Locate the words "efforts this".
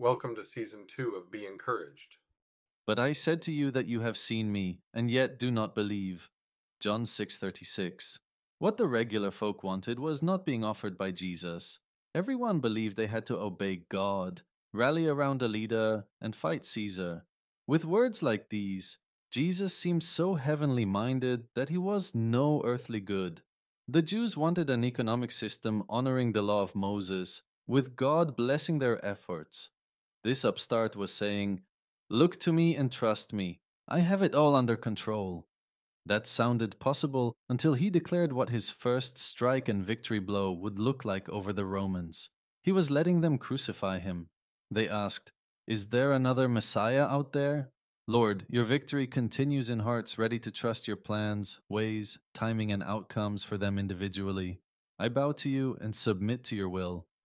29.04-30.44